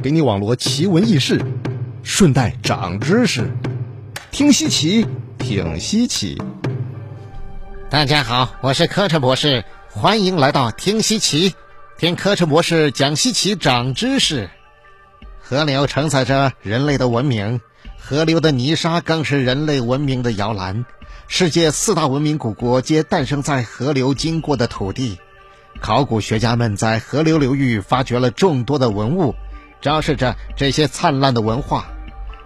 [0.00, 1.44] 给你网罗奇闻异事，
[2.04, 3.50] 顺带长知识。
[4.30, 5.04] 听稀奇，
[5.38, 6.40] 挺稀奇。
[7.90, 11.52] 大家好，我是柯晨博士，欢迎来到听稀奇，
[11.98, 14.48] 听柯晨博士讲稀奇长知识。
[15.40, 17.60] 河流承载着人类的文明，
[17.98, 20.84] 河流的泥沙更是人类文明的摇篮。
[21.26, 25.18] 世界四大文明古国皆诞生在河流经过的土地。
[25.80, 29.34] 考古学家们在河流流域发掘了众多的文物，
[29.80, 31.90] 昭示着这些灿烂的文化。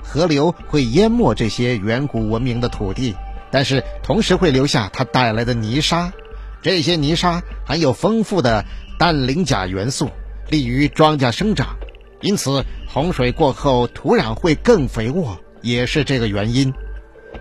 [0.03, 3.15] 河流会淹没这些远古文明的土地，
[3.51, 6.13] 但是同时会留下它带来的泥沙。
[6.61, 8.65] 这些泥沙含有丰富的
[8.99, 10.11] 氮磷钾元素，
[10.49, 11.77] 利于庄稼生长。
[12.21, 16.73] 因此，洪水过后土壤会更肥沃，也是这个原因。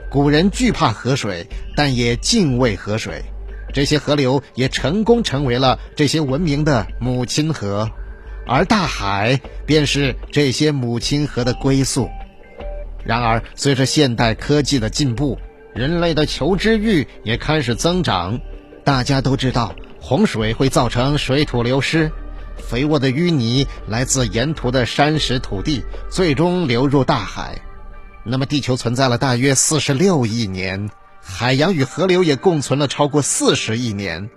[0.09, 3.23] 古人惧怕河水，但也敬畏河水。
[3.73, 7.89] 这些河流也成功成为了这些文明的母亲河，
[8.47, 12.09] 而大海便是这些母亲河的归宿。
[13.03, 15.39] 然而，随着现代科技的进步，
[15.73, 18.39] 人类的求知欲也开始增长。
[18.83, 22.11] 大家都知道，洪水会造成水土流失。
[22.57, 27.59] 肥沃的淤泥来自沿途的山石土地，最终流入大海。
[28.23, 30.89] 那么，地球存在了大约四十六亿年，
[31.21, 34.29] 海洋与河流也共存了超过四十亿年。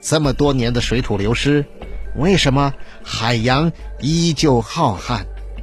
[0.00, 1.64] 这么多年的水土流失，
[2.16, 5.20] 为什么海洋依旧浩瀚？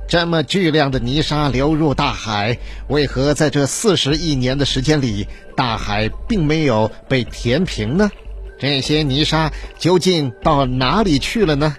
[0.08, 2.58] 这么巨量的泥沙流入大海，
[2.90, 8.12] 为何在这四十亿年的时间里，大海并没有被填平呢？
[8.60, 11.78] 这些泥沙究竟到哪里去了呢？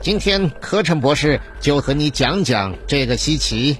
[0.00, 3.76] 今天，柯晨博士就和你讲讲这个稀奇。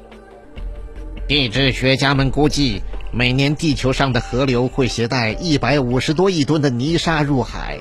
[1.27, 7.79] 地质学家们估计，每年地球上的河流会携带一百五十多亿吨的泥沙入海。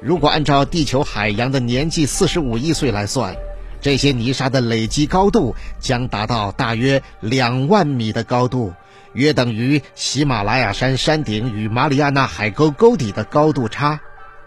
[0.00, 3.34] 如果按照地球海洋的年纪四十五亿岁来算，
[3.80, 8.72] 这些泥沙的累积高度将达到大约两万米的高度，
[9.12, 14.00] 约等于喜马拉雅山山顶与马里亚纳海沟沟底的高度差。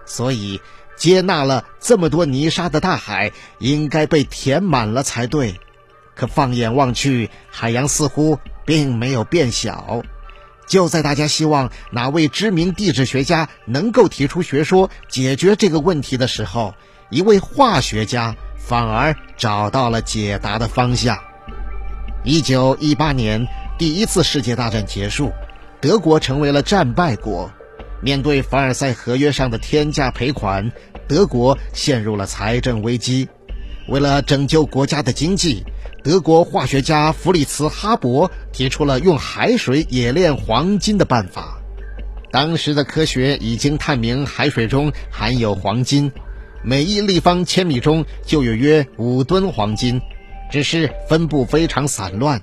[0.06, 0.59] 所以。
[0.98, 5.59] 接纳了这么多泥沙的大海，应该被填满了才对。
[6.14, 10.04] 可放眼望去，海洋似乎并没有变小。
[10.72, 16.74] 就在大家希望哪位知名地质学家能够提出学说解决这个问题的时候，
[17.09, 21.18] 一位化学家反而找到了解答的方向。
[22.24, 23.46] 一九一八年，
[23.78, 25.34] 第一次世界大战结束，
[25.81, 27.52] 德国成为了战败国。
[28.02, 30.72] 面对凡尔赛合约上的天价赔款，
[31.06, 33.28] 德国陷入了财政危机。
[33.88, 35.64] 为了拯救国家的经济，
[36.03, 41.58] 德国化学家弗里茨·哈伯提出了用海水冶炼黄金的办法。
[42.31, 46.12] 当时的科学已经探明海水中含有黄金，
[46.64, 50.02] 每一立方千米中就有约五吨黄金，
[50.52, 52.42] 只是分布非常散乱。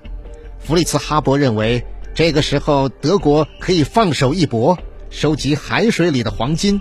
[0.59, 1.85] 弗里茨·哈伯认为，
[2.15, 4.79] 这个时候德国可以放手一搏。
[5.11, 6.79] 收集海水里的黄金，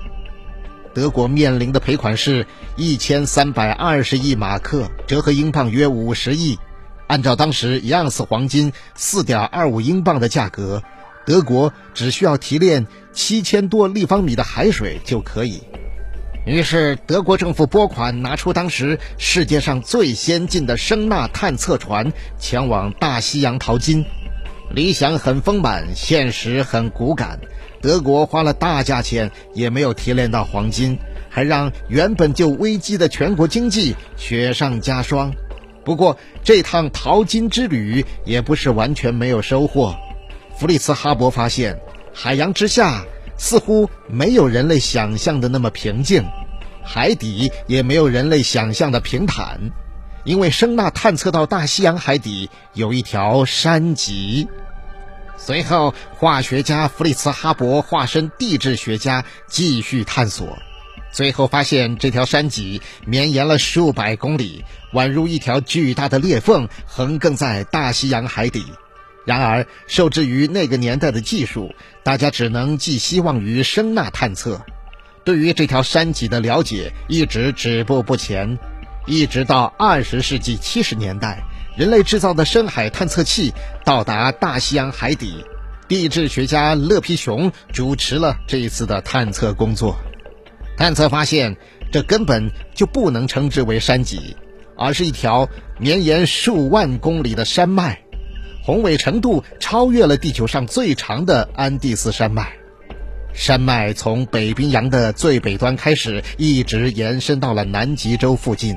[0.97, 6.57] 德国面临的赔款是一千三百二十亿马克，折合英镑约五十亿。
[7.05, 10.81] 按照当时一盎司黄金四点二五英镑的价格，
[11.23, 15.61] 德国只需要提炼七千多立方米的海水就可以。
[16.47, 24.03] 于是，德国政府拨款，拿出当时世界上最先进的声纳探测船，前往大西洋淘金。
[24.71, 27.39] 理想很丰满，现实很骨感。
[27.81, 30.97] 德国花了大价钱也没有提炼到黄金，
[31.29, 35.33] 还让原本就危机的全国经济雪上加霜。
[35.85, 39.95] 不过，这趟淘金之旅也不是完全没有收获。
[40.57, 41.79] 弗里茨·哈勃发现，
[42.13, 43.05] 海洋之下
[43.37, 46.25] 似乎没有人类想象的那么平静，
[46.83, 49.71] 海底也没有人类想象的平坦，
[50.25, 54.47] 因为声纳探测到大西洋海底有一条山脊。
[55.37, 60.57] 随后，化学家弗里茨·哈勃化身地质学家，继续探索。
[61.11, 68.65] 最后发现，这条山脊绵延了数百公里，宛如一条巨大的裂缝，横亘在大西洋海底。
[69.25, 71.73] 然而，受制于那个年代的技术，
[72.03, 74.59] 大家只能寄希望于声呐探测。
[75.23, 78.57] 对于这条山脊的了解一直止步不前，
[79.05, 81.43] 一直到二十世纪七十年代。
[81.77, 83.53] 人类制造的深海探测器
[83.85, 85.45] 到达大西洋海底，
[85.87, 89.95] 地质学家勒皮熊主持了这一次的探测工作。
[90.75, 91.55] 探测发现，
[91.91, 94.35] 这根本就不能称之为山脊，
[94.75, 95.47] 而是一条
[95.79, 98.01] 绵延数万公里的山脉，
[98.63, 102.53] 宏伟程度超越了地球上最长的安第斯山脉。
[103.33, 108.75] 山脉从北冰洋的最北端开始，一直延伸到了南极洲附近。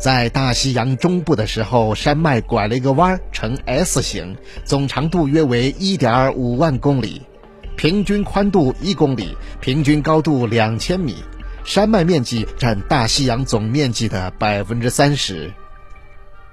[0.00, 7.22] 在大西洋中部的时候，山脉拐了一个弯，呈 S 形，总长度约为1.5万公里，
[7.76, 11.16] 平均宽度一公里，平均高度两千米，
[11.64, 15.52] 山脉面积占大西洋总面积的百分之三十。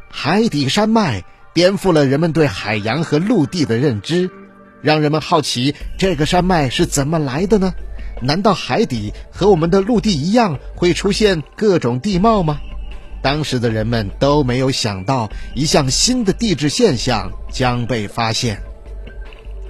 [0.10, 1.24] 海底山脉
[1.54, 4.30] 颠覆了人们对海洋和陆地的认知，
[4.81, 7.74] 让人们好奇这个山脉是怎么来的呢？
[8.22, 12.60] 难道海底和我们的陆地一样会出现各种地貌吗？
[13.25, 18.62] 当时的人们都没有想到，一项新的地质现象将被发现。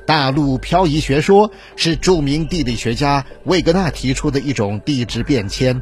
[0.06, 5.82] 大陆漂移学说是著名地理学家魏格纳提出的一种地质变迁。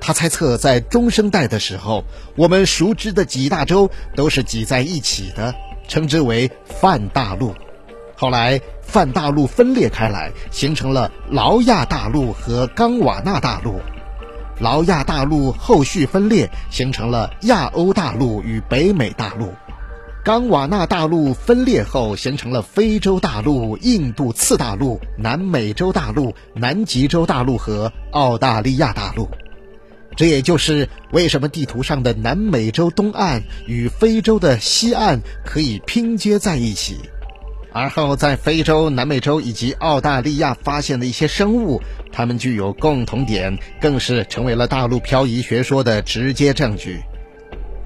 [0.00, 2.02] 他猜测，在中生代的时候，
[2.34, 5.54] 我们熟知的几大洲都是挤在一起的，
[5.86, 7.54] 称之为泛大陆。
[8.16, 13.80] 后来，泛大陆分裂开来，形成了劳亚大陆和冈瓦纳大陆。
[14.62, 19.48] 劳亚大陆后续分裂，形成了亚欧大陆与北美大陆；
[20.24, 29.28] 冈瓦纳大陆分裂后，形成了非洲大陆、印度次大陆、南美洲大陆、南极洲大陆和澳大利亚大陆。
[30.14, 36.98] 这也就是为什么地图上的南美洲东岸与非洲的西岸可以拼接在一起。
[37.74, 41.80] 而后，在非洲、南美洲以及澳大利亚发现的一些生物，
[42.12, 47.00] 它们具有共同点，更是成为了大陆漂移学说的直接证据。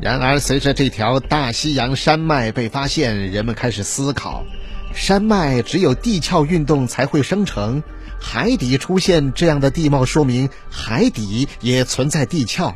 [0.01, 4.45] 然而，随着这条大西洋山脉被发现，人们开始思考：
[4.93, 7.83] 山脉只有地壳运动才会生成，
[8.21, 12.75] 海底出现这样的地貌，说明海底也存在地壳。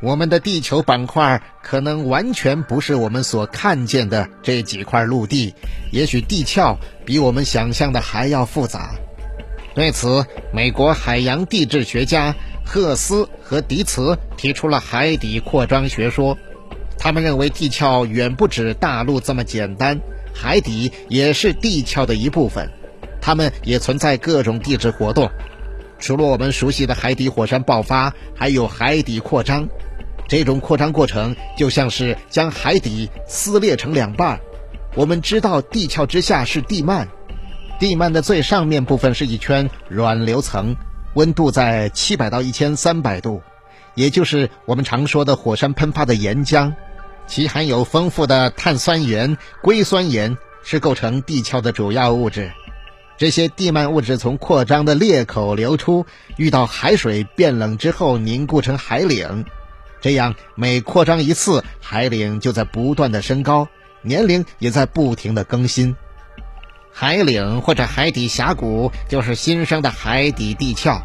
[0.00, 5.54] 我们的地球板块可能完全不是我们所看见的这几块陆地，
[5.90, 8.90] 也许地壳比我们想象的还要复杂。
[9.74, 12.34] 对此，美国海洋地质学家
[12.64, 16.36] 赫斯和迪茨提出了海底扩张学说。
[17.00, 20.00] 他们认为地壳远不止大陆这么简单，
[20.34, 22.68] 海底也是地壳的一部分，
[23.20, 25.30] 它们也存在各种地质活动。
[26.00, 29.68] 除了我们熟悉的海底火山爆发，还有海底扩张。
[30.28, 34.38] 这种扩张过程就像是将海底撕裂成两半。
[34.94, 37.08] 我们知道地壳之下是地幔，
[37.80, 40.76] 地幔的最上面部分是一圈软流层，
[41.14, 43.42] 温度在七百到一千三百度，
[43.94, 46.74] 也就是我们常说的火山喷发的岩浆，
[47.26, 52.50] 其含有丰富的碳酸盐、硅酸盐，是构成地壳的主要物质。
[53.16, 59.44] 这些地幔物质从扩张的裂口流出，遇到海水变冷之后凝固成海岭。
[60.00, 63.68] 这样，每扩张一次，海岭就在不断的升高，
[64.02, 65.96] 年龄也在不停的更新。
[66.92, 71.00] 海岭或者海底峡谷就是新生的海底地壳，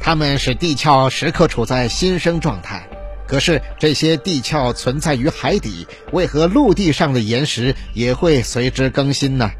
[0.00, 2.88] 它们使地壳时刻处在新生状态。
[3.26, 9.50] 可是，这些地壳存在于海底，为何陆地上的岩石也会随之更新呢？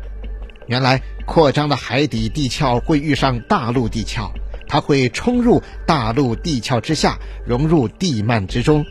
[0.67, 4.31] 原来，扩张的海底地壳会遇上大陆地壳。
[4.75, 7.17] 它会冲入大陆地壳之下，
[7.47, 8.85] 融入地幔之中，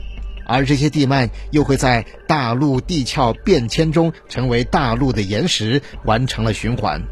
[0.45, 7.03] 而这些地幔又会在大陆地壳变迁中成为大陆的岩石，完成了循环。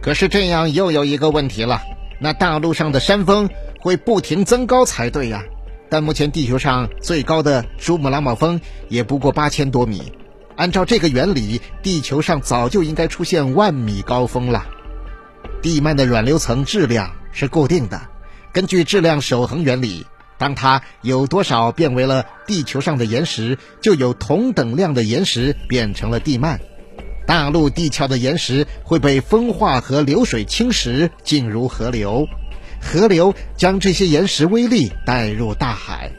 [0.00, 1.82] 可是这样又有一个问题了，
[2.20, 3.50] 那大陆上的山峰
[3.80, 5.42] 会不停增高才对呀。
[5.90, 10.12] 但目前地球上最高的珠穆朗玛峰也不过八千多米，
[10.54, 14.64] 按照这个原理，地球上早就应该出现万米高峰了。
[15.60, 17.10] 地幔的软流层质量。
[17.36, 18.00] 是固定的，
[18.50, 20.06] 根据质量守恒原理，
[20.38, 26.58] 当它有多少变为了地球上的岩石，就有同等量的岩石变成了地幔。
[27.26, 32.26] 大陆地壳的岩石会被风化和流水侵蚀，进入河流，
[32.80, 36.10] 河流将这些岩石微粒带入大海，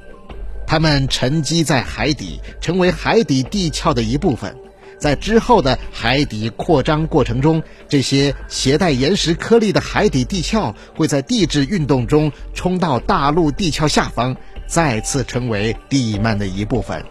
[0.68, 4.56] 它们沉积在海底，成为海底地壳的一部分。
[4.98, 14.36] 在之后的海底扩张过程中，这些携带岩石颗粒的海底地壳会在地质运动中冲到大陆地壳下方，
[14.68, 17.04] 再次成为地幔的一部分，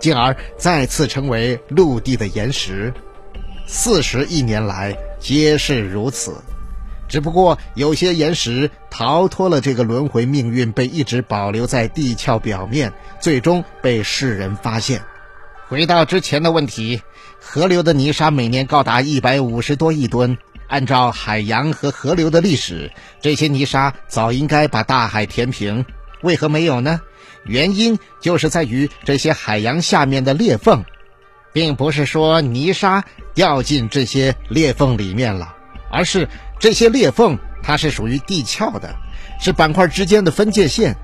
[0.00, 2.92] 进而再次成为陆地的岩石。
[3.66, 6.34] 四十亿年来皆是如此，
[7.08, 15.02] 只不过有些岩石逃脱了这个轮回命运，被一直保留在地壳表面，最终被世人发现。
[15.68, 17.00] 回到之前的问题。
[17.38, 20.36] 河流的泥沙每年高达一百五十多亿吨。
[20.66, 22.90] 按照海洋和河流的历史，
[23.20, 25.84] 这些泥沙早应该把大海填平，
[26.22, 27.00] 为何没有呢？
[27.44, 30.82] 原因就是在于这些海洋下面的裂缝，
[31.52, 33.04] 并不是说泥沙
[33.34, 35.54] 掉进这些裂缝里面了，
[35.90, 36.26] 而是
[36.58, 38.96] 这些裂缝它是属于地壳的，
[39.38, 40.96] 是板块之间的分界线。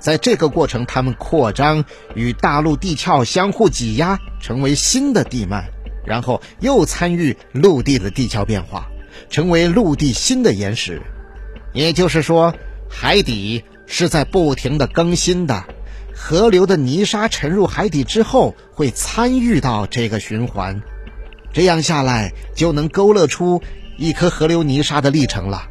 [0.00, 5.62] 在这个过程，它们扩张与大陆地壳相互挤压，成为新的地幔，
[6.04, 8.88] 然后又参与陆地的地壳变化，
[9.28, 11.02] 成为陆地新的岩石。
[11.72, 12.54] 也就是说，
[12.88, 15.64] 海底是在不停的更新的。
[16.12, 20.82] 河流的泥沙沉入海底之后，会参与到这个循环，
[21.52, 23.62] 这样下来就能勾勒出
[23.96, 25.68] 一颗河流泥沙的历程了。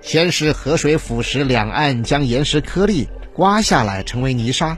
[0.00, 3.08] 先是河水腐蚀两岸，将岩石颗粒
[3.38, 4.76] 刮下来成为泥沙。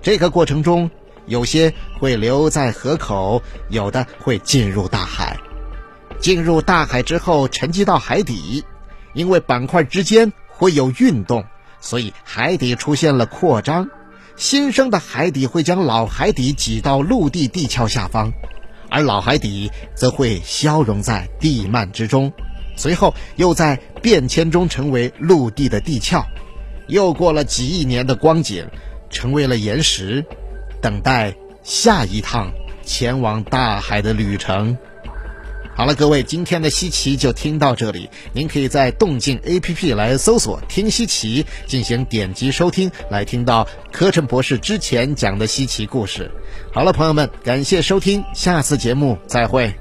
[0.00, 0.88] 这个过程中，
[1.26, 5.36] 有些会留在河口，有的会进入大海。
[6.20, 8.64] 进入大海之后，沉积到海底，
[9.12, 11.44] 因为板块之间会有运动，
[11.80, 13.88] 所以海底出现了扩张。
[14.36, 18.32] 新生的海底会将老海底挤到陆地地壳下方，
[18.88, 22.32] 而老海底则会消融在地幔之中。
[22.76, 26.24] 随后又在变迁中成为陆地的地壳，
[26.88, 28.66] 又过了几亿年的光景，
[29.10, 30.24] 成为了岩石，
[30.80, 32.50] 等待下一趟
[32.84, 34.76] 前往大海的旅程。
[35.74, 38.08] 好了，各位，今天的稀奇就听到这里。
[38.32, 46.30] 您可以在动静 APP 来搜索“听稀奇”，进行点击收听，来听到柯晨博士之前讲的稀奇故事。
[46.72, 49.74] 好了，朋友们，感谢收听，下次节目再会。